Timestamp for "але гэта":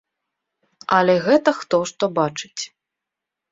1.01-1.49